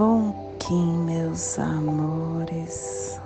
Bom 0.00 0.32
Kim, 0.58 1.04
meus 1.04 1.58
amores. 1.58 3.20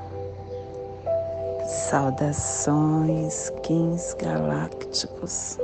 Saudações, 1.89 3.49
Kins 3.63 4.13
galácticos. 4.15 5.57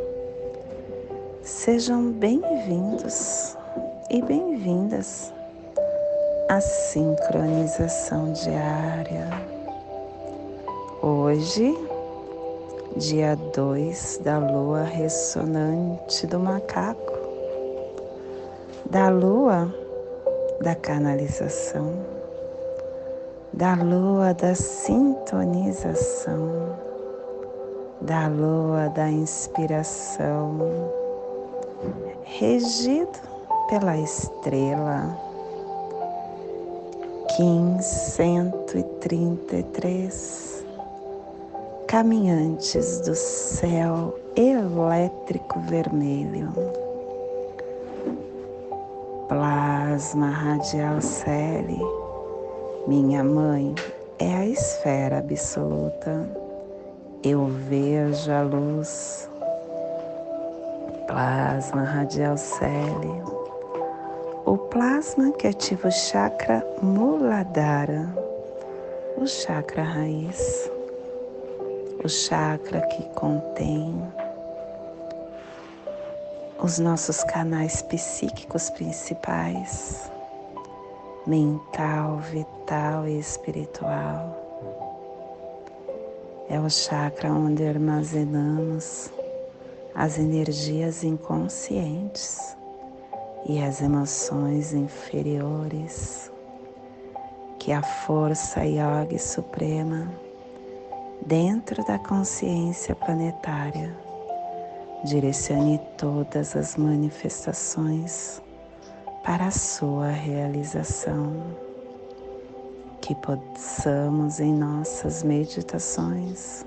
Sejam 1.43 2.13
bem-vindos 2.13 3.57
e 4.09 4.23
bem-vindas 4.23 5.35
à 6.49 6.61
sincronização 6.61 8.33
diária. 8.33 9.31
Hoje, 11.03 11.77
dia 12.97 13.35
2 13.53 14.21
da 14.23 14.39
lua 14.39 14.85
ressonante 14.85 16.25
do 16.29 16.39
macaco, 16.39 17.19
da 18.89 19.09
lua 19.09 19.80
da 20.61 20.75
canalização, 20.75 21.93
da 23.53 23.75
lua 23.75 24.33
da 24.35 24.55
sintonização, 24.55 26.79
da 28.03 28.29
lua 28.29 28.89
da 28.91 29.11
inspiração, 29.11 30.59
regido 32.25 33.19
pela 33.71 33.97
estrela. 33.97 35.19
Kim 37.37 37.81
133 37.81 40.63
caminhantes 41.87 43.01
do 43.01 43.15
céu 43.15 44.15
elétrico 44.37 45.59
vermelho. 45.61 46.53
Plasma 49.91 50.31
radial 50.31 51.01
Celi, 51.01 51.81
minha 52.87 53.25
mãe 53.25 53.75
é 54.21 54.37
a 54.37 54.47
esfera 54.47 55.19
absoluta. 55.19 56.31
Eu 57.25 57.47
vejo 57.47 58.31
a 58.31 58.41
luz. 58.43 59.29
Plasma 61.09 61.83
radial 61.83 62.37
Celi, 62.37 63.21
o 64.47 64.57
plasma 64.57 65.33
que 65.33 65.49
ativa 65.49 65.89
o 65.89 65.91
chakra 65.91 66.65
Muladhara, 66.81 68.15
o 69.17 69.27
chakra 69.27 69.83
raiz 69.83 70.71
o 72.03 72.09
chakra 72.09 72.81
que 72.81 73.03
contém 73.11 73.95
os 76.63 76.79
nossos 76.79 77.25
canais 77.25 77.81
psíquicos 77.81 78.69
principais, 78.71 80.11
mental, 81.27 82.19
vital 82.19 83.09
e 83.09 83.19
espiritual. 83.19 84.37
É 86.51 86.61
o 86.61 86.69
chakra 86.69 87.33
onde 87.33 87.65
armazenamos 87.65 89.11
as 89.95 90.19
energias 90.19 91.03
inconscientes 91.03 92.55
e 93.47 93.63
as 93.63 93.81
emoções 93.81 94.75
inferiores 94.75 96.31
que 97.59 97.73
a 97.73 97.83
força 97.83 98.65
yoga 98.65 99.19
suprema 99.19 100.13
dentro 101.25 101.83
da 101.87 101.99
consciência 101.99 102.95
planetária. 102.95 104.10
Direcione 105.05 105.81
todas 105.97 106.55
as 106.55 106.77
manifestações 106.77 108.43
para 109.25 109.47
a 109.47 109.51
sua 109.51 110.09
realização. 110.09 111.33
Que 113.01 113.15
possamos 113.15 114.41
em 114.41 114.53
nossas 114.53 115.23
meditações 115.23 116.67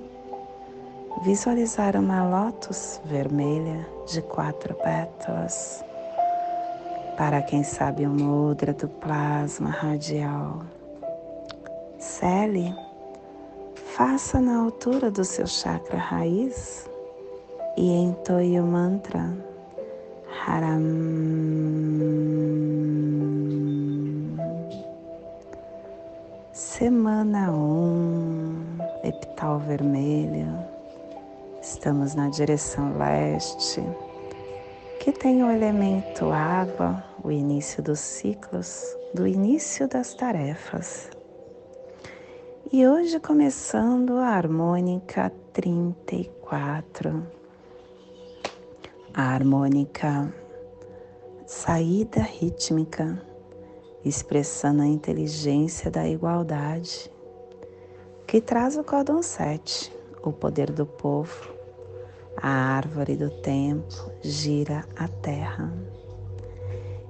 visualizar 1.21 1.95
uma 1.95 2.27
lótus 2.27 2.99
vermelha 3.05 3.87
de 4.07 4.21
quatro 4.23 4.73
pétalas. 4.75 5.85
Para 7.15 7.41
quem 7.43 7.63
sabe 7.63 8.07
o 8.07 8.09
mudra 8.09 8.73
do 8.73 8.87
plasma 8.87 9.69
radial. 9.69 10.63
Cele 11.99 12.73
Faça 13.95 14.41
na 14.41 14.57
altura 14.57 15.11
do 15.11 15.23
seu 15.23 15.45
chakra 15.45 15.99
raiz 15.99 16.89
e 17.77 17.89
entoie 17.89 18.59
o 18.59 18.65
mantra 18.65 19.33
Haram. 20.45 20.81
Semana 26.51 27.51
1, 27.51 27.55
um, 27.55 28.77
epital 29.03 29.59
vermelho. 29.59 30.57
Estamos 31.61 32.13
na 32.13 32.29
direção 32.29 32.97
leste, 32.97 33.81
que 34.99 35.11
tem 35.11 35.43
o 35.43 35.51
elemento 35.51 36.31
água, 36.31 37.03
o 37.23 37.31
início 37.31 37.81
dos 37.81 37.99
ciclos, 37.99 38.83
do 39.13 39.25
início 39.25 39.87
das 39.87 40.13
tarefas. 40.13 41.09
E 42.71 42.85
hoje 42.87 43.19
começando 43.19 44.17
a 44.17 44.27
harmônica 44.27 45.31
34. 45.53 47.42
A 49.13 49.33
harmônica 49.33 50.33
saída 51.45 52.21
rítmica, 52.21 53.21
expressando 54.03 54.81
a 54.81 54.87
inteligência 54.87 55.91
da 55.91 56.07
igualdade, 56.07 57.11
que 58.27 58.41
traz 58.41 58.75
o 58.77 58.83
códon 58.83 59.21
7, 59.21 59.95
o 60.23 60.31
poder 60.31 60.71
do 60.71 60.85
povo, 60.85 61.53
a 62.37 62.49
árvore 62.49 63.15
do 63.15 63.29
tempo 63.29 64.11
gira 64.21 64.85
a 64.95 65.07
terra. 65.07 65.71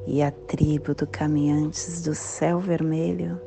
E 0.05 0.21
a 0.21 0.31
tribo 0.31 0.93
do 0.93 1.07
caminhantes 1.07 2.01
do 2.03 2.13
céu 2.13 2.59
vermelho 2.59 3.39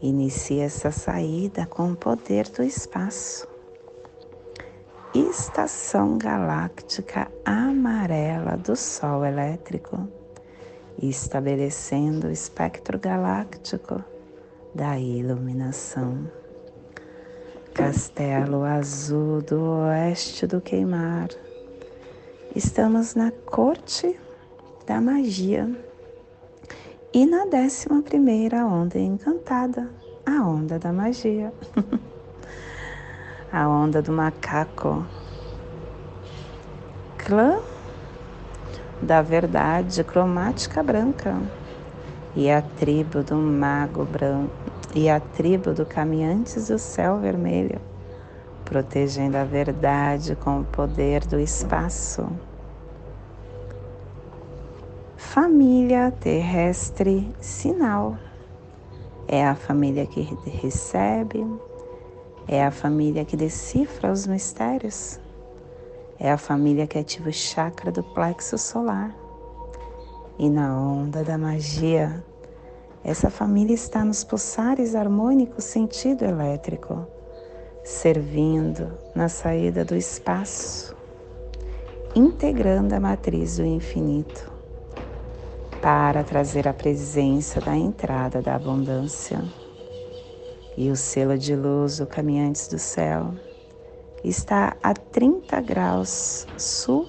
Inicie 0.00 0.60
essa 0.60 0.90
saída 0.90 1.64
com 1.64 1.92
o 1.92 1.96
poder 1.96 2.48
do 2.50 2.62
espaço. 2.62 3.48
Estação 5.18 6.18
galáctica 6.18 7.32
amarela 7.42 8.54
do 8.54 8.76
Sol 8.76 9.24
elétrico, 9.24 10.06
estabelecendo 11.02 12.26
o 12.26 12.30
espectro 12.30 12.98
galáctico 12.98 14.04
da 14.74 14.98
iluminação. 14.98 16.30
Castelo 17.72 18.62
azul 18.62 19.40
do 19.40 19.58
oeste 19.86 20.46
do 20.46 20.60
queimar. 20.60 21.30
Estamos 22.54 23.14
na 23.14 23.30
corte 23.30 24.20
da 24.86 25.00
magia 25.00 25.66
e 27.14 27.24
na 27.24 27.46
décima 27.46 28.02
primeira 28.02 28.66
onda 28.66 28.98
encantada, 28.98 29.88
a 30.26 30.46
onda 30.46 30.78
da 30.78 30.92
magia, 30.92 31.54
a 33.56 33.66
onda 33.66 34.02
do 34.02 34.12
macaco, 34.12 35.02
clã 37.16 37.58
da 39.00 39.22
verdade 39.22 40.04
cromática 40.04 40.82
branca. 40.82 41.34
E 42.34 42.50
a 42.50 42.60
tribo 42.60 43.22
do 43.22 43.34
mago 43.34 44.04
branco 44.04 44.52
e 44.94 45.08
a 45.08 45.18
tribo 45.18 45.72
do 45.72 45.86
caminhantes 45.86 46.68
do 46.68 46.78
céu 46.78 47.16
vermelho, 47.16 47.80
protegendo 48.62 49.38
a 49.38 49.44
verdade 49.44 50.36
com 50.36 50.60
o 50.60 50.64
poder 50.64 51.24
do 51.24 51.40
espaço. 51.40 52.28
Família 55.16 56.10
terrestre 56.10 57.34
sinal. 57.40 58.18
É 59.26 59.46
a 59.46 59.54
família 59.54 60.04
que 60.04 60.20
recebe, 60.44 61.42
é 62.48 62.64
a 62.64 62.70
família 62.70 63.24
que 63.24 63.36
decifra 63.36 64.10
os 64.10 64.26
mistérios, 64.26 65.18
é 66.18 66.30
a 66.30 66.38
família 66.38 66.86
que 66.86 66.98
ativa 66.98 67.28
o 67.28 67.32
chakra 67.32 67.90
do 67.90 68.02
plexo 68.02 68.56
solar. 68.56 69.14
E 70.38 70.48
na 70.48 70.78
onda 70.80 71.24
da 71.24 71.36
magia, 71.36 72.24
essa 73.02 73.30
família 73.30 73.74
está 73.74 74.04
nos 74.04 74.22
pulsares 74.22 74.94
harmônicos 74.94 75.64
sentido 75.64 76.24
elétrico, 76.24 77.06
servindo 77.82 78.92
na 79.14 79.28
saída 79.28 79.84
do 79.84 79.96
espaço, 79.96 80.94
integrando 82.14 82.94
a 82.94 83.00
matriz 83.00 83.56
do 83.56 83.64
infinito 83.64 84.52
para 85.80 86.24
trazer 86.24 86.66
a 86.66 86.72
presença 86.72 87.60
da 87.60 87.76
entrada 87.76 88.42
da 88.42 88.54
abundância. 88.54 89.42
E 90.76 90.90
o 90.90 90.96
selo 90.96 91.38
de 91.38 91.56
luz 91.56 91.98
do 91.98 92.06
Caminhantes 92.06 92.68
do 92.68 92.78
Céu 92.78 93.32
está 94.22 94.76
a 94.82 94.92
30 94.92 95.58
graus 95.62 96.46
sul 96.58 97.08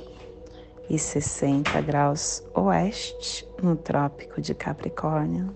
e 0.89 0.97
60 0.97 1.81
graus 1.81 2.41
oeste 2.53 3.45
no 3.61 3.75
Trópico 3.75 4.39
de 4.39 4.55
Capricórnio, 4.55 5.53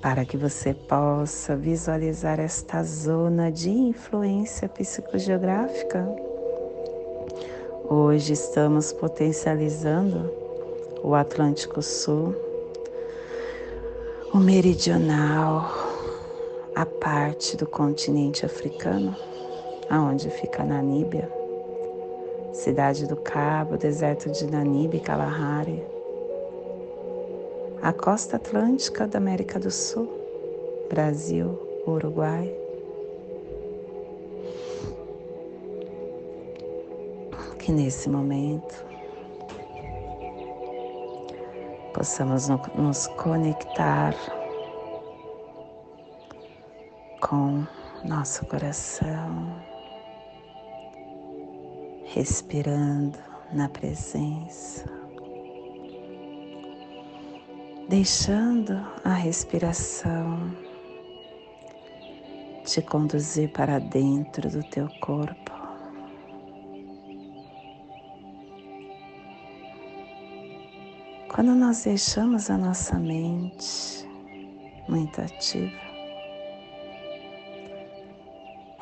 para 0.00 0.24
que 0.24 0.36
você 0.36 0.72
possa 0.72 1.56
visualizar 1.56 2.38
esta 2.38 2.84
zona 2.84 3.50
de 3.50 3.70
influência 3.70 4.68
psicogeográfica. 4.68 6.06
Hoje 7.90 8.34
estamos 8.34 8.92
potencializando 8.92 10.30
o 11.02 11.12
Atlântico 11.12 11.82
Sul, 11.82 12.36
o 14.32 14.38
Meridional, 14.38 15.83
a 16.74 16.84
parte 16.84 17.56
do 17.56 17.66
continente 17.66 18.44
africano, 18.44 19.14
aonde 19.88 20.30
fica 20.30 20.62
a 20.62 20.66
Namíbia 20.66 21.30
Cidade 22.54 23.08
do 23.08 23.16
Cabo, 23.16 23.76
deserto 23.76 24.30
de 24.30 24.46
Namibe, 24.46 25.00
Kalahari, 25.00 25.84
a 27.82 27.92
costa 27.92 28.36
atlântica 28.36 29.08
da 29.08 29.18
América 29.18 29.58
do 29.58 29.72
Sul, 29.72 30.08
Brasil, 30.88 31.58
Uruguai. 31.84 32.54
Que 37.58 37.72
nesse 37.72 38.08
momento 38.08 38.86
possamos 41.92 42.48
nos 42.76 43.08
conectar 43.08 44.14
com 47.28 47.66
nosso 48.04 48.44
coração 48.44 49.56
respirando 52.04 53.18
na 53.50 53.66
presença, 53.68 54.84
deixando 57.88 58.74
a 59.02 59.14
respiração 59.14 60.54
te 62.66 62.82
conduzir 62.82 63.50
para 63.52 63.78
dentro 63.78 64.50
do 64.50 64.62
teu 64.62 64.88
corpo. 65.00 65.52
Quando 71.28 71.54
nós 71.54 71.84
deixamos 71.84 72.50
a 72.50 72.58
nossa 72.58 72.98
mente 72.98 74.06
muito 74.88 75.20
ativa, 75.20 75.93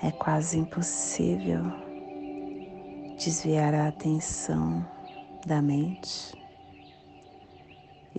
é 0.02 0.10
quase 0.10 0.58
impossível 0.58 1.62
desviar 3.16 3.72
a 3.72 3.86
atenção 3.86 4.84
da 5.46 5.62
mente 5.62 6.34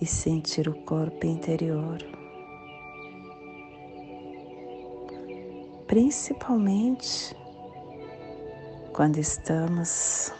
e 0.00 0.06
sentir 0.06 0.66
o 0.66 0.74
corpo 0.84 1.26
interior, 1.26 1.98
principalmente 5.86 7.36
quando 8.94 9.18
estamos 9.18 10.32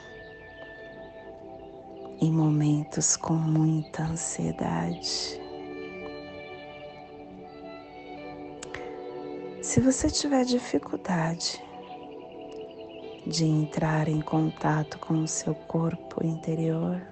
em 2.23 2.33
momentos 2.33 3.19
com 3.19 3.35
muita 3.35 4.05
ansiedade. 4.05 5.44
Se 9.75 9.81
você 9.81 10.09
tiver 10.09 10.45
dificuldade 10.45 11.61
de 13.27 13.45
entrar 13.45 14.07
em 14.07 14.21
contato 14.21 15.01
com 15.01 15.15
o 15.15 15.27
seu 15.27 15.53
corpo 15.53 16.25
interior. 16.25 17.03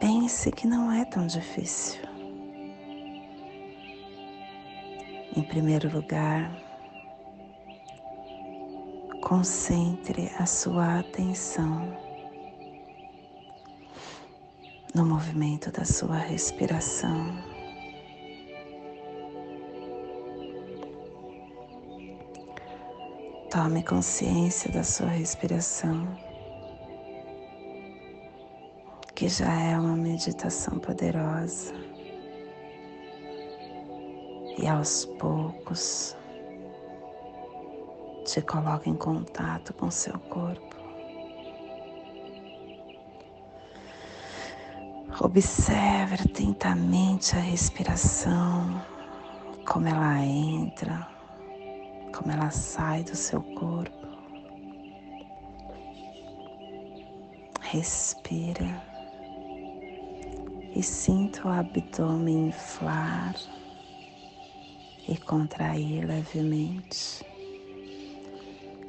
Pense 0.00 0.50
que 0.50 0.66
não 0.66 0.90
é 0.90 1.04
tão 1.04 1.28
difícil. 1.28 2.02
Em 5.36 5.42
primeiro 5.44 5.88
lugar, 5.92 6.50
concentre 9.22 10.28
a 10.40 10.44
sua 10.44 10.98
atenção 10.98 12.09
no 14.94 15.06
movimento 15.06 15.70
da 15.70 15.84
sua 15.84 16.16
respiração. 16.16 17.50
Tome 23.50 23.82
consciência 23.84 24.70
da 24.72 24.82
sua 24.82 25.08
respiração, 25.08 26.06
que 29.14 29.28
já 29.28 29.52
é 29.52 29.78
uma 29.78 29.96
meditação 29.96 30.78
poderosa. 30.78 31.74
E 34.58 34.66
aos 34.66 35.04
poucos 35.18 36.16
te 38.24 38.42
coloca 38.42 38.88
em 38.88 38.96
contato 38.96 39.72
com 39.74 39.90
seu 39.90 40.18
corpo. 40.18 40.69
Observe 45.22 46.14
atentamente 46.14 47.36
a 47.36 47.40
respiração, 47.40 48.82
como 49.66 49.86
ela 49.86 50.24
entra 50.24 51.06
como 52.20 52.32
ela 52.32 52.50
sai 52.50 53.02
do 53.02 53.16
seu 53.16 53.42
corpo. 53.42 54.06
Respira 57.60 58.82
e 60.74 60.82
sinta 60.82 61.48
o 61.48 61.50
abdômen 61.50 62.48
inflar 62.48 63.34
e 65.08 65.16
contrair 65.16 66.04
levemente 66.06 67.24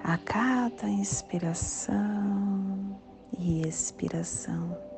a 0.03 0.17
cada 0.17 0.89
inspiração 0.89 1.95
e 3.37 3.61
expiração. 3.61 4.90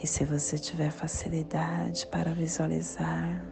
E 0.00 0.06
se 0.06 0.24
você 0.24 0.58
tiver 0.58 0.90
facilidade 0.90 2.06
para 2.06 2.32
visualizar, 2.32 3.44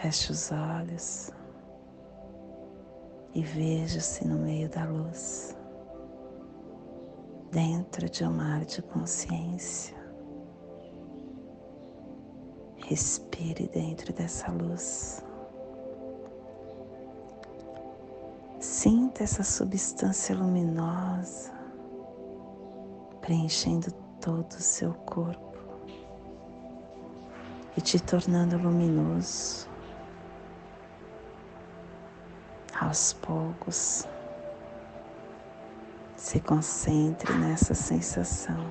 Feche 0.00 0.30
os 0.30 0.52
olhos 0.52 1.30
e 3.34 3.42
veja-se 3.42 4.26
no 4.26 4.38
meio 4.38 4.68
da 4.68 4.84
luz, 4.84 5.56
dentro 7.50 8.08
de 8.08 8.22
um 8.22 8.30
mar 8.30 8.64
de 8.66 8.82
consciência. 8.82 9.96
Respire 12.76 13.68
dentro 13.68 14.12
dessa 14.12 14.52
luz. 14.52 15.24
Sinta 18.60 19.24
essa 19.24 19.42
substância 19.42 20.36
luminosa 20.36 21.54
preenchendo 23.22 23.90
todo 24.26 24.50
o 24.50 24.60
seu 24.60 24.92
corpo 24.92 25.56
e 27.76 27.80
te 27.80 28.02
tornando 28.02 28.58
luminoso 28.58 29.68
aos 32.74 33.12
poucos. 33.12 34.04
Se 36.16 36.40
concentre 36.40 37.32
nessa 37.34 37.72
sensação, 37.72 38.66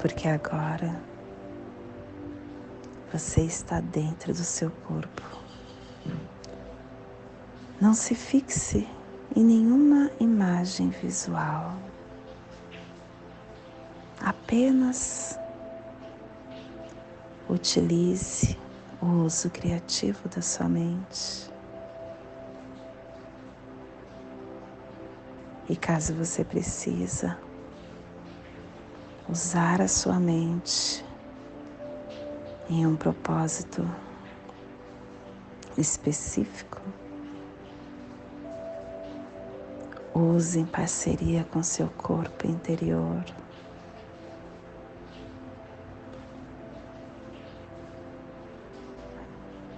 porque 0.00 0.26
agora 0.26 1.00
você 3.12 3.42
está 3.42 3.80
dentro 3.80 4.32
do 4.32 4.42
seu 4.42 4.72
corpo. 4.88 5.22
Não 7.80 7.94
se 7.94 8.16
fixe 8.16 8.88
em 9.36 9.44
nenhuma 9.44 10.10
imagem 10.18 10.90
visual, 10.90 11.76
apenas 14.20 15.38
utilize 17.48 18.56
o 19.00 19.06
uso 19.24 19.50
criativo 19.50 20.28
da 20.28 20.42
sua 20.42 20.68
mente. 20.68 21.50
E 25.68 25.76
caso 25.76 26.14
você 26.14 26.44
precisa 26.44 27.38
usar 29.28 29.80
a 29.80 29.88
sua 29.88 30.20
mente 30.20 31.04
em 32.68 32.86
um 32.86 32.96
propósito 32.96 33.88
específico, 35.76 36.80
use 40.14 40.60
em 40.60 40.64
parceria 40.64 41.44
com 41.44 41.62
seu 41.62 41.88
corpo 41.88 42.46
interior. 42.46 43.24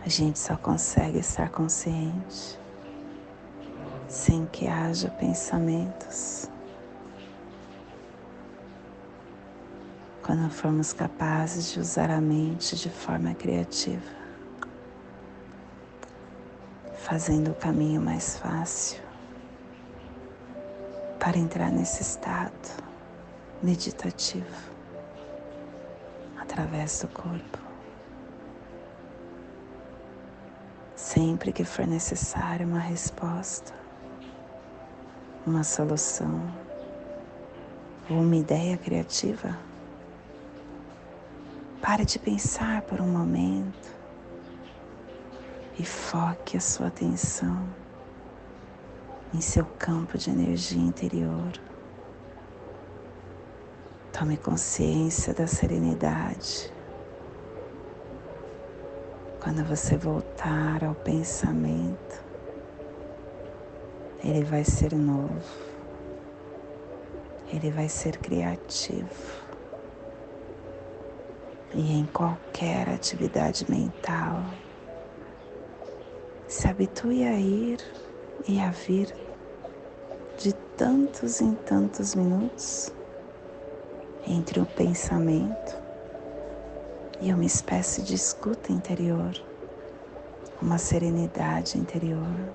A 0.09 0.11
gente 0.11 0.39
só 0.39 0.57
consegue 0.57 1.19
estar 1.19 1.51
consciente 1.51 2.59
sem 4.09 4.47
que 4.47 4.67
haja 4.67 5.11
pensamentos. 5.11 6.49
Quando 10.23 10.49
formos 10.49 10.95
capazes 10.95 11.73
de 11.73 11.81
usar 11.81 12.11
a 12.11 12.23
mente 12.23 12.75
de 12.75 12.89
forma 12.89 13.35
criativa, 13.35 14.11
fazendo 16.97 17.51
o 17.51 17.55
caminho 17.55 18.01
mais 18.01 18.39
fácil 18.39 19.03
para 21.21 21.37
entrar 21.37 21.71
nesse 21.71 22.01
estado 22.01 22.83
meditativo 23.63 24.73
através 26.41 26.99
do 27.03 27.09
corpo. 27.09 27.68
Sempre 31.19 31.51
que 31.51 31.65
for 31.65 31.85
necessário 31.85 32.65
uma 32.65 32.79
resposta, 32.79 33.75
uma 35.45 35.65
solução 35.65 36.41
ou 38.09 38.19
uma 38.19 38.37
ideia 38.37 38.79
criativa, 38.79 39.59
pare 41.83 42.05
de 42.05 42.21
pensar 42.21 42.83
por 42.83 43.01
um 43.01 43.09
momento 43.09 43.93
e 45.77 45.85
foque 45.85 46.57
a 46.57 46.61
sua 46.61 46.87
atenção 46.87 47.69
em 49.35 49.41
seu 49.41 49.65
campo 49.77 50.17
de 50.17 50.31
energia 50.31 50.81
interior. 50.81 51.51
Tome 54.13 54.37
consciência 54.37 55.35
da 55.35 55.49
serenidade. 55.49 56.73
Quando 59.41 59.65
você 59.65 59.97
voltar 59.97 60.28
ao 60.85 60.95
pensamento, 60.95 62.23
ele 64.23 64.45
vai 64.45 64.65
ser 64.65 64.95
novo, 64.95 65.43
ele 67.53 67.71
vai 67.71 67.89
ser 67.89 68.17
criativo. 68.19 69.09
E 71.75 71.99
em 71.99 72.07
qualquer 72.07 72.89
atividade 72.89 73.67
mental, 73.69 74.43
se 76.47 76.67
habitue 76.67 77.25
a 77.25 77.39
ir 77.39 77.79
e 78.47 78.61
a 78.61 78.71
vir 78.71 79.15
de 80.39 80.53
tantos 80.77 81.41
em 81.41 81.55
tantos 81.55 82.15
minutos 82.15 82.93
entre 84.27 84.61
o 84.61 84.67
pensamento 84.67 85.77
e 87.21 87.33
uma 87.33 87.45
espécie 87.45 88.03
de 88.03 88.15
escuta 88.15 88.73
interior, 88.73 89.33
uma 90.61 90.79
serenidade 90.79 91.79
interior. 91.79 92.53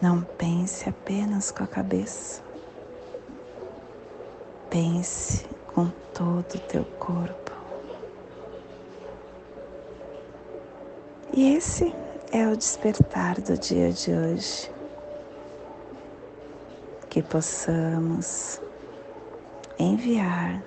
Não 0.00 0.22
pense 0.22 0.88
apenas 0.88 1.50
com 1.50 1.64
a 1.64 1.66
cabeça, 1.66 2.42
pense 4.68 5.46
com 5.74 5.88
todo 6.12 6.54
o 6.54 6.58
teu 6.60 6.84
corpo. 6.98 7.52
E 11.32 11.54
esse 11.54 11.92
é 12.30 12.46
o 12.46 12.56
despertar 12.56 13.40
do 13.40 13.56
dia 13.56 13.90
de 13.92 14.12
hoje. 14.12 14.70
Que 17.08 17.22
possamos 17.22 18.60
enviar 19.78 20.62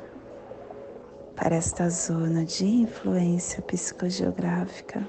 para 1.38 1.56
esta 1.56 1.88
zona 1.88 2.44
de 2.44 2.66
influência 2.66 3.62
psicogeográfica 3.62 5.08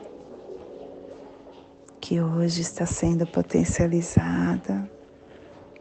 que 1.99 2.21
hoje 2.21 2.61
está 2.61 2.85
sendo 2.85 3.27
potencializada 3.27 4.89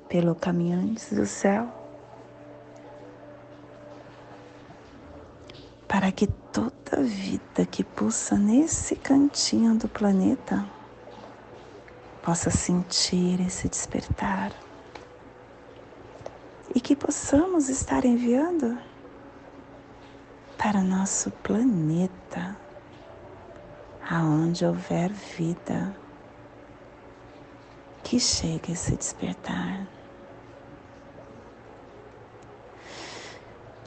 pelo 0.07 0.33
Caminhantes 0.33 1.11
do 1.11 1.25
Céu, 1.25 1.67
para 5.85 6.13
que 6.13 6.27
toda 6.27 7.03
vida 7.03 7.65
que 7.69 7.83
pulsa 7.83 8.37
nesse 8.37 8.95
cantinho 8.95 9.75
do 9.75 9.89
planeta 9.89 10.65
possa 12.23 12.49
sentir 12.49 13.41
esse 13.41 13.67
despertar 13.67 14.53
e 16.73 16.79
que 16.79 16.95
possamos 16.95 17.67
estar 17.67 18.05
enviando 18.05 18.77
para 20.69 20.81
nosso 20.81 21.31
planeta, 21.31 22.57
aonde 24.11 24.65
houver 24.65 25.13
vida, 25.13 25.95
que 28.03 28.19
chegue 28.19 28.73
a 28.73 28.75
se 28.75 28.97
despertar. 28.97 29.87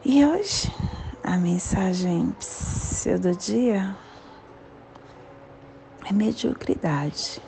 E 0.02 0.24
hoje 0.24 0.72
a 1.22 1.36
mensagem 1.36 2.34
do 3.20 3.36
dia 3.36 3.94
é 6.08 6.12
mediocridade. 6.14 7.42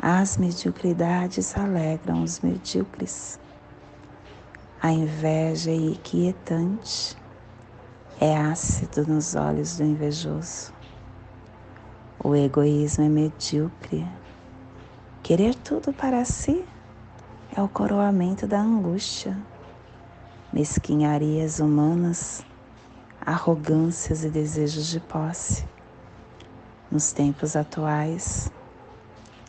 As 0.00 0.36
mediocridades 0.38 1.56
alegram 1.56 2.24
os 2.24 2.40
medíocres. 2.40 3.38
A 4.82 4.90
inveja 4.90 5.70
é 5.70 5.76
inquietante, 5.76 7.16
é 8.20 8.36
ácido 8.36 9.06
nos 9.06 9.34
olhos 9.34 9.76
do 9.76 9.84
invejoso. 9.84 10.72
O 12.22 12.34
egoísmo 12.34 13.04
é 13.04 13.08
medíocre. 13.08 14.06
Querer 15.22 15.54
tudo 15.54 15.92
para 15.92 16.24
si 16.24 16.64
é 17.54 17.60
o 17.60 17.68
coroamento 17.68 18.46
da 18.46 18.58
angústia. 18.58 19.36
Mesquinharias 20.50 21.60
humanas, 21.60 22.44
arrogâncias 23.20 24.24
e 24.24 24.30
desejos 24.30 24.86
de 24.86 25.00
posse. 25.00 25.66
Nos 26.90 27.12
tempos 27.12 27.54
atuais, 27.54 28.50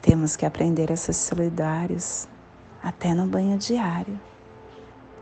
temos 0.01 0.35
que 0.35 0.45
aprender 0.45 0.91
a 0.91 0.97
ser 0.97 1.13
solidários 1.13 2.27
até 2.83 3.13
no 3.13 3.27
banho 3.27 3.57
diário. 3.57 4.19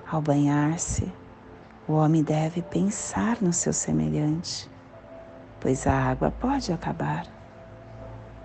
Ao 0.07 0.21
banhar-se, 0.21 1.11
o 1.87 1.93
homem 1.93 2.23
deve 2.23 2.61
pensar 2.61 3.37
no 3.41 3.53
seu 3.53 3.71
semelhante, 3.71 4.69
pois 5.59 5.85
a 5.85 5.93
água 5.93 6.31
pode 6.31 6.73
acabar. 6.73 7.25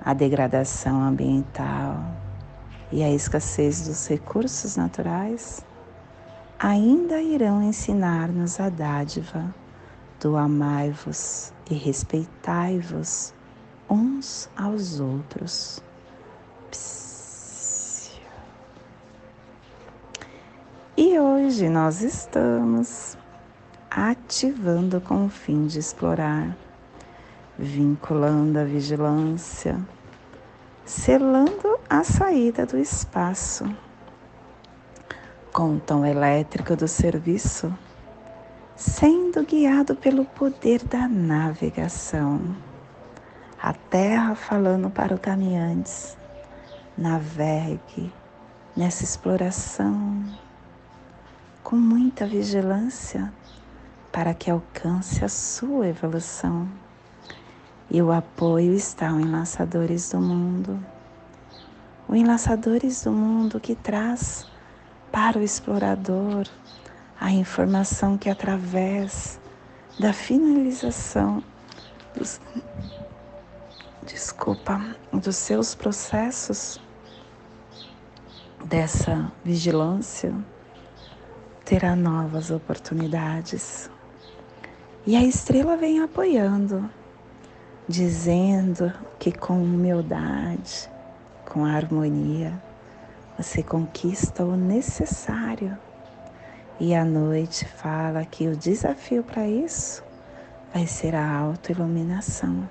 A 0.03 0.15
degradação 0.15 1.03
ambiental 1.03 2.03
e 2.93 3.03
a 3.03 3.11
escassez 3.11 3.87
dos 3.87 4.07
recursos 4.09 4.77
naturais 4.77 5.65
ainda 6.59 7.21
irão 7.23 7.63
ensinar-nos 7.63 8.61
a 8.61 8.69
dádiva 8.69 9.55
do 10.21 10.37
amai-vos 10.37 11.53
e 11.71 11.75
respeitai-vos 11.75 13.35
uns 13.89 14.51
aos 14.57 15.01
outros. 15.01 15.83
Psst. 16.71 18.21
E 20.97 21.19
hoje 21.19 21.69
nós 21.71 22.03
estamos 22.03 23.17
ativando 23.91 25.01
com 25.01 25.27
o 25.27 25.29
fim 25.29 25.67
de 25.67 25.81
explorar, 25.81 26.57
vinculando 27.59 28.61
a 28.61 28.65
vigilância, 28.65 29.81
selando 30.85 31.79
a 31.89 32.05
saída 32.05 32.65
do 32.65 32.79
espaço 32.79 33.65
com 35.53 35.75
o 35.75 35.81
tom 35.81 36.07
elétrico 36.07 36.77
do 36.77 36.87
serviço, 36.87 37.77
sendo 38.77 39.45
guiado 39.45 39.97
pelo 39.97 40.25
poder 40.25 40.85
da 40.85 41.09
navegação. 41.09 42.41
A 43.61 43.73
terra 43.73 44.37
falando 44.37 44.89
para 44.89 45.15
o 45.15 45.19
caminhantes, 45.19 46.17
navegue 46.97 48.13
nessa 48.77 49.03
exploração 49.03 50.25
com 51.63 51.77
muita 51.77 52.27
vigilância 52.27 53.33
para 54.13 54.35
que 54.35 54.51
alcance 54.51 55.25
a 55.25 55.29
sua 55.29 55.89
evolução. 55.89 56.69
E 57.91 58.01
o 58.01 58.13
apoio 58.13 58.75
está 58.75 59.13
o 59.13 59.21
Enlaçadores 59.21 60.11
do 60.11 60.21
Mundo. 60.21 60.79
O 62.09 62.15
Enlaçadores 62.15 63.05
do 63.05 63.13
Mundo 63.13 63.61
que 63.61 63.75
traz 63.75 64.47
para 65.11 65.39
o 65.39 65.43
explorador 65.43 66.47
a 67.21 67.31
informação 67.31 68.17
que 68.17 68.31
através 68.31 69.41
da 69.99 70.13
finalização 70.13 71.43
dos 72.17 72.41
desculpa, 74.07 74.81
dos 75.13 75.37
seus 75.37 75.75
processos 75.75 76.81
dessa 78.65 79.31
vigilância 79.45 80.35
terá 81.65 81.95
novas 81.95 82.51
oportunidades. 82.51 83.91
E 85.07 85.17
a 85.17 85.23
estrela 85.23 85.77
vem 85.77 86.01
apoiando 86.01 86.89
dizendo 87.91 88.93
que 89.19 89.33
com 89.33 89.61
humildade, 89.61 90.89
com 91.45 91.65
harmonia, 91.65 92.53
você 93.37 93.65
conquista 93.65 94.45
o 94.45 94.55
necessário. 94.55 95.77
E 96.79 96.95
à 96.95 97.05
noite 97.05 97.67
fala 97.67 98.25
que 98.25 98.47
o 98.47 98.57
desafio 98.57 99.25
para 99.25 99.49
isso 99.49 100.05
vai 100.73 100.87
ser 100.87 101.17
a 101.17 101.37
autoiluminação. 101.37 102.69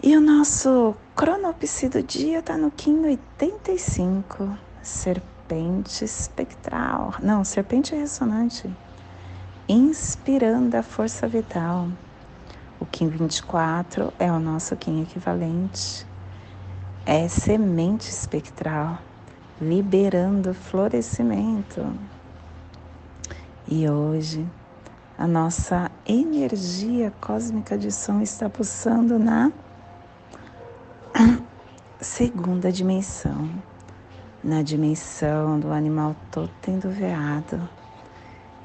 E 0.00 0.16
o 0.16 0.20
nosso 0.20 0.94
cronopsi 1.16 1.88
do 1.88 2.04
dia 2.04 2.38
está 2.38 2.56
no 2.56 2.70
Kim 2.70 3.04
85, 3.04 4.56
serpente 5.44 6.04
espectral. 6.04 7.14
Não, 7.22 7.44
serpente 7.44 7.94
ressonante. 7.94 8.70
Inspirando 9.68 10.74
a 10.74 10.82
força 10.82 11.28
vital. 11.28 11.88
O 12.80 12.86
Kim 12.86 13.08
24 13.08 14.12
é 14.18 14.32
o 14.32 14.40
nosso 14.40 14.74
Kim 14.76 15.02
equivalente. 15.02 16.06
É 17.04 17.28
semente 17.28 18.08
espectral, 18.08 18.98
liberando 19.60 20.54
florescimento. 20.54 21.86
E 23.68 23.88
hoje, 23.88 24.46
a 25.18 25.26
nossa 25.26 25.90
energia 26.06 27.12
cósmica 27.20 27.76
de 27.76 27.92
som 27.92 28.22
está 28.22 28.48
pulsando 28.48 29.18
na 29.18 29.52
segunda 32.00 32.72
dimensão, 32.72 33.50
na 34.44 34.60
dimensão 34.60 35.58
do 35.58 35.72
animal 35.72 36.14
totem 36.30 36.78
do 36.78 36.90
veado 36.90 37.66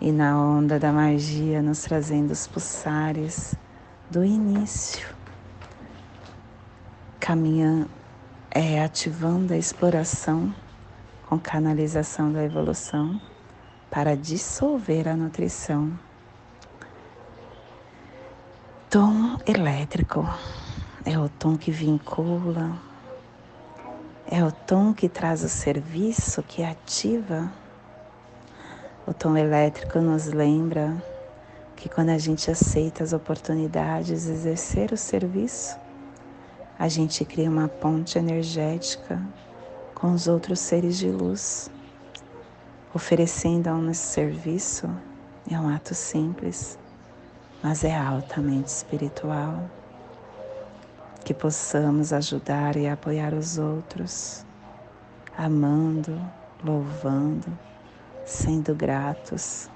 e 0.01 0.11
na 0.11 0.37
onda 0.37 0.77
da 0.77 0.91
magia 0.91 1.61
nos 1.61 1.83
trazendo 1.83 2.31
os 2.31 2.45
pulsares 2.45 3.55
do 4.09 4.25
início, 4.25 5.07
caminhando, 7.17 7.89
é, 8.51 8.83
ativando 8.83 9.53
a 9.53 9.57
exploração 9.57 10.53
com 11.27 11.39
canalização 11.39 12.33
da 12.33 12.43
evolução 12.43 13.21
para 13.89 14.17
dissolver 14.17 15.07
a 15.07 15.15
nutrição. 15.15 15.97
Tom 18.89 19.37
elétrico 19.45 20.27
é 21.05 21.17
o 21.17 21.29
tom 21.29 21.55
que 21.55 21.71
vincula, 21.71 22.88
é 24.31 24.45
o 24.45 24.51
tom 24.51 24.93
que 24.93 25.09
traz 25.09 25.43
o 25.43 25.49
serviço, 25.49 26.43
que 26.43 26.63
ativa. 26.63 27.51
O 29.07 29.11
tom 29.11 29.35
elétrico 29.35 29.99
nos 29.99 30.27
lembra 30.27 30.95
que 31.75 31.89
quando 31.89 32.09
a 32.09 32.17
gente 32.19 32.51
aceita 32.51 33.03
as 33.03 33.11
oportunidades 33.11 34.25
de 34.25 34.31
exercer 34.31 34.93
o 34.93 34.97
serviço, 34.97 35.75
a 36.77 36.87
gente 36.87 37.25
cria 37.25 37.49
uma 37.49 37.67
ponte 37.67 38.19
energética 38.19 39.19
com 39.95 40.11
os 40.11 40.27
outros 40.27 40.59
seres 40.59 40.99
de 40.99 41.09
luz. 41.09 41.71
Oferecendo 42.93 43.71
um 43.71 43.91
serviço 43.95 44.87
é 45.49 45.59
um 45.59 45.73
ato 45.73 45.95
simples, 45.95 46.77
mas 47.63 47.83
é 47.83 47.97
altamente 47.97 48.69
espiritual 48.69 49.67
que 51.23 51.33
possamos 51.33 52.13
ajudar 52.13 52.75
e 52.75 52.87
apoiar 52.87 53.33
os 53.33 53.57
outros, 53.57 54.45
amando, 55.37 56.19
louvando, 56.63 57.57
sendo 58.25 58.75
gratos, 58.75 59.69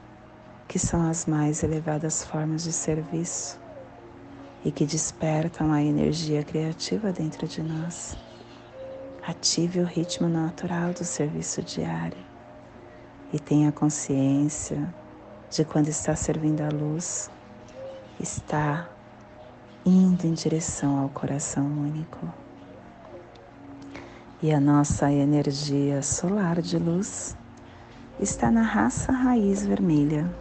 que 0.68 0.80
são 0.80 1.10
as 1.10 1.26
mais 1.26 1.64
elevadas 1.64 2.24
formas 2.24 2.64
de 2.64 2.72
serviço 2.72 3.60
e 4.66 4.72
que 4.72 4.86
despertam 4.86 5.72
a 5.72 5.82
energia 5.82 6.44
criativa 6.44 7.12
dentro 7.12 7.48
de 7.48 7.62
nós. 7.62 8.18
Ative 9.26 9.80
o 9.80 9.86
ritmo 9.86 10.28
natural 10.28 10.94
do 10.94 11.04
serviço 11.04 11.62
diário 11.62 12.18
e 13.32 13.40
tenha 13.40 13.72
consciência 13.72 14.94
de 15.50 15.64
quando 15.64 15.88
está 15.88 16.16
servindo 16.16 16.62
a 16.62 16.70
luz, 16.70 17.30
está 18.20 18.90
indo 19.86 20.26
em 20.26 20.34
direção 20.34 21.00
ao 21.00 21.10
coração 21.10 21.66
único. 21.66 22.32
E 24.42 24.52
a 24.52 24.60
nossa 24.60 25.12
energia 25.12 26.02
solar 26.02 26.62
de 26.62 26.78
luz 26.78 27.36
está 28.20 28.50
na 28.52 28.62
raça 28.62 29.12
raiz 29.12 29.66
vermelha, 29.66 30.34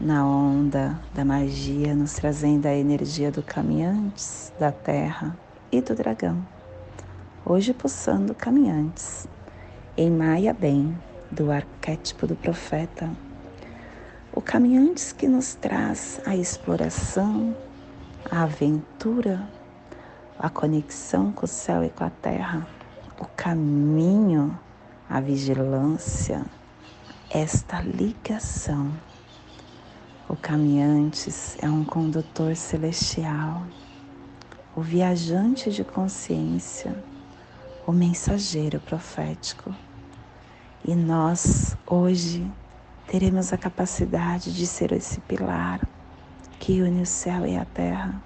na 0.00 0.26
onda 0.26 1.00
da 1.14 1.24
magia, 1.24 1.94
nos 1.94 2.14
trazendo 2.14 2.66
a 2.66 2.74
energia 2.74 3.30
do 3.30 3.42
caminhantes, 3.42 4.52
da 4.58 4.70
terra 4.70 5.36
e 5.72 5.80
do 5.80 5.94
dragão. 5.94 6.44
Hoje 7.44 7.72
pulsando 7.72 8.34
caminhantes, 8.34 9.26
em 9.96 10.10
Maia 10.10 10.52
Bem, 10.52 10.96
do 11.30 11.50
arquétipo 11.50 12.26
do 12.26 12.36
profeta. 12.36 13.10
O 14.32 14.40
caminhantes 14.40 15.12
que 15.12 15.26
nos 15.26 15.54
traz 15.54 16.20
a 16.26 16.36
exploração, 16.36 17.56
a 18.30 18.42
aventura, 18.42 19.48
a 20.38 20.50
conexão 20.50 21.32
com 21.32 21.44
o 21.44 21.48
céu 21.48 21.84
e 21.84 21.90
com 21.90 22.04
a 22.04 22.10
terra, 22.10 22.66
o 23.20 23.24
caminho, 23.24 24.58
a 25.08 25.20
vigilância, 25.20 26.44
esta 27.30 27.80
ligação. 27.80 28.90
O 30.28 30.34
caminhantes 30.34 31.56
é 31.62 31.70
um 31.70 31.84
condutor 31.84 32.56
celestial, 32.56 33.62
o 34.74 34.80
viajante 34.80 35.70
de 35.70 35.84
consciência, 35.84 36.96
o 37.86 37.92
mensageiro 37.92 38.80
profético. 38.80 39.72
E 40.84 40.94
nós, 40.94 41.76
hoje, 41.86 42.50
teremos 43.06 43.52
a 43.52 43.56
capacidade 43.56 44.52
de 44.52 44.66
ser 44.66 44.90
esse 44.92 45.20
pilar 45.20 45.80
que 46.58 46.80
une 46.80 47.02
o 47.02 47.06
céu 47.06 47.46
e 47.46 47.56
a 47.56 47.64
terra, 47.64 48.20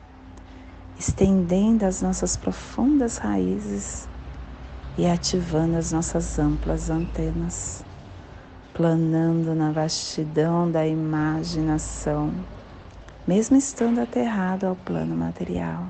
estendendo 0.98 1.84
as 1.84 2.00
nossas 2.00 2.36
profundas 2.36 3.18
raízes 3.18 4.08
e 4.96 5.06
ativando 5.06 5.76
as 5.76 5.92
nossas 5.92 6.38
amplas 6.38 6.90
antenas, 6.90 7.84
planando 8.74 9.54
na 9.54 9.72
vastidão 9.72 10.70
da 10.70 10.86
imaginação, 10.86 12.32
mesmo 13.26 13.56
estando 13.56 14.00
aterrado 14.00 14.66
ao 14.66 14.76
plano 14.76 15.16
material. 15.16 15.86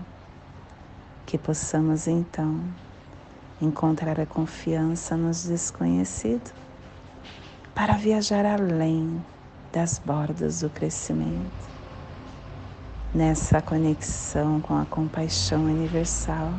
Que 1.26 1.38
possamos 1.38 2.08
então 2.08 2.60
encontrar 3.60 4.18
a 4.18 4.26
confiança 4.26 5.16
nos 5.16 5.44
desconhecidos 5.44 6.52
para 7.74 7.94
viajar 7.94 8.44
além 8.44 9.24
das 9.72 9.98
bordas 9.98 10.60
do 10.60 10.70
crescimento 10.70 11.79
nessa 13.14 13.60
conexão 13.60 14.60
com 14.60 14.76
a 14.76 14.86
compaixão 14.86 15.64
universal, 15.64 16.52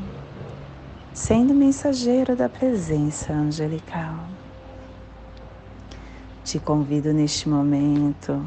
sendo 1.14 1.54
mensageiro 1.54 2.36
da 2.36 2.50
presença 2.50 3.34
angelical. 3.34 4.26
Te 6.44 6.60
convido 6.60 7.14
neste 7.14 7.48
momento 7.48 8.46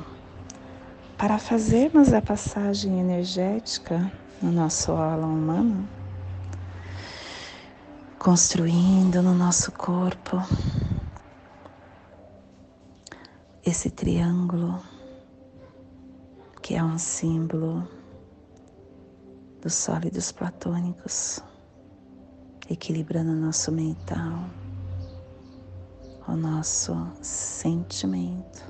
para 1.17 1.38
fazermos 1.38 2.12
a 2.12 2.21
passagem 2.21 3.01
energética 3.01 4.12
no 4.43 4.53
nosso 4.53 4.93
aula 4.93 5.27
humano, 5.27 5.88
construindo 8.19 9.23
no 9.23 9.35
nosso 9.35 9.73
corpo 9.73 10.43
esse 13.64 13.88
triângulo 13.88 14.83
que 16.61 16.75
é 16.75 16.83
um 16.83 16.99
símbolo 16.99 17.87
dos 19.64 19.72
sólidos 19.72 20.31
platônicos, 20.31 21.40
equilibrando 22.68 23.33
o 23.33 23.35
nosso 23.35 23.72
mental, 23.72 24.44
o 26.29 26.37
nosso 26.37 26.94
sentimento, 27.22 28.62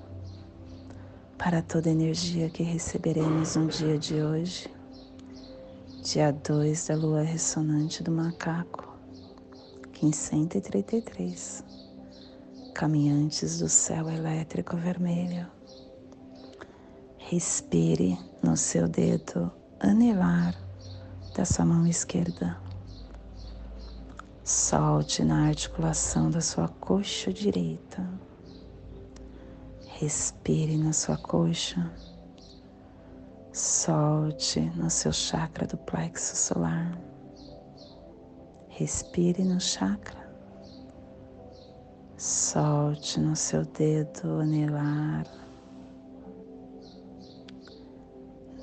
para 1.36 1.60
toda 1.62 1.90
energia 1.90 2.48
que 2.48 2.62
receberemos 2.62 3.56
no 3.56 3.66
dia 3.66 3.98
de 3.98 4.22
hoje, 4.22 4.72
dia 6.00 6.30
2 6.30 6.86
da 6.86 6.94
lua 6.94 7.22
ressonante 7.22 8.00
do 8.00 8.12
macaco, 8.12 8.96
1533, 10.00 11.64
caminhantes 12.72 13.58
do 13.58 13.68
céu 13.68 14.08
elétrico 14.08 14.76
vermelho. 14.76 15.48
Respire 17.18 18.16
no 18.40 18.56
seu 18.56 18.86
dedo 18.86 19.50
anelar 19.80 20.63
da 21.34 21.44
sua 21.44 21.64
mão 21.64 21.86
esquerda. 21.86 22.56
Solte 24.44 25.24
na 25.24 25.48
articulação 25.48 26.30
da 26.30 26.40
sua 26.40 26.68
coxa 26.68 27.32
direita. 27.32 28.08
Respire 29.98 30.76
na 30.76 30.92
sua 30.92 31.16
coxa. 31.16 31.90
Solte 33.52 34.60
no 34.76 34.88
seu 34.88 35.12
chakra 35.12 35.66
do 35.66 35.76
plexo 35.76 36.36
solar. 36.36 36.98
Respire 38.68 39.44
no 39.44 39.60
chakra. 39.60 40.24
Solte 42.16 43.18
no 43.18 43.34
seu 43.34 43.64
dedo 43.64 44.40
anelar 44.40 45.26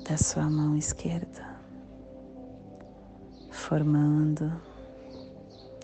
da 0.08 0.16
sua 0.16 0.50
mão 0.50 0.76
esquerda, 0.76 1.51
formando 3.62 4.60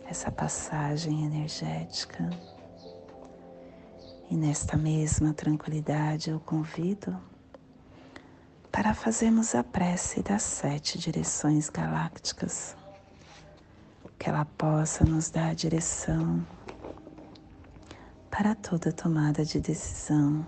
essa 0.04 0.32
passagem 0.32 1.24
energética. 1.24 2.28
E 4.28 4.36
nesta 4.36 4.76
mesma 4.76 5.32
tranquilidade 5.32 6.28
eu 6.28 6.40
convido 6.40 7.16
para 8.70 8.92
fazermos 8.94 9.54
a 9.54 9.62
prece 9.62 10.22
das 10.22 10.42
sete 10.42 10.98
direções 10.98 11.70
galácticas, 11.70 12.76
que 14.18 14.28
ela 14.28 14.44
possa 14.44 15.04
nos 15.04 15.30
dar 15.30 15.50
a 15.50 15.54
direção 15.54 16.44
para 18.28 18.56
toda 18.56 18.92
tomada 18.92 19.44
de 19.44 19.60
decisão 19.60 20.44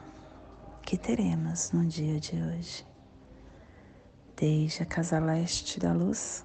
que 0.82 0.98
teremos 0.98 1.70
no 1.70 1.86
dia 1.86 2.18
de 2.18 2.34
hoje. 2.34 2.84
Desde 4.36 4.82
a 4.82 4.86
casa 4.86 5.18
leste 5.18 5.78
da 5.78 5.92
luz, 5.92 6.44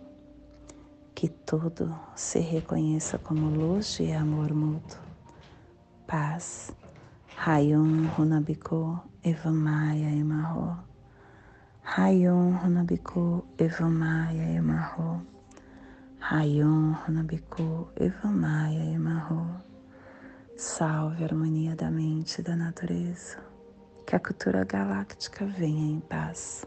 Que 1.13 1.27
tudo 1.29 1.95
se 2.15 2.39
reconheça 2.39 3.17
como 3.19 3.49
luz 3.49 3.99
e 3.99 4.11
amor 4.11 4.53
mútuo. 4.53 4.99
Paz. 6.07 6.73
Rayon 7.35 8.07
Runabiku 8.17 8.99
Evamaya 9.23 10.09
Emarro. 10.09 10.77
Rayon 11.83 12.57
Runabiku 12.57 13.45
Evamaya 13.57 14.55
Emarro. 14.55 15.21
Rayon 16.19 16.93
Runabiku 16.93 17.89
Evamaya 17.95 18.83
Emarro. 18.93 19.47
Salve 20.55 21.23
a 21.23 21.27
harmonia 21.27 21.75
da 21.75 21.89
mente 21.89 22.39
e 22.39 22.43
da 22.43 22.55
natureza. 22.55 23.37
Que 24.05 24.15
a 24.15 24.19
cultura 24.19 24.63
galáctica 24.63 25.45
venha 25.45 25.93
em 25.93 25.99
paz. 25.99 26.65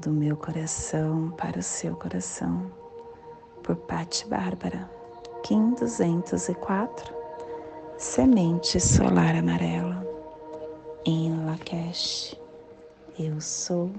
Do 0.00 0.10
meu 0.10 0.36
coração 0.36 1.30
para 1.36 1.58
o 1.58 1.62
seu 1.62 1.96
coração. 1.96 2.79
Por 3.62 3.76
Patti 3.76 4.26
Bárbara. 4.26 4.90
Kim 5.42 5.74
204. 5.74 7.14
Semente 7.98 8.80
solar 8.80 9.36
amarela. 9.36 10.06
Em 11.04 11.44
Lakesh 11.44 12.36
eu 13.18 13.40
sou 13.40 13.90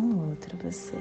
um 0.00 0.30
outro 0.30 0.56
você. 0.58 0.96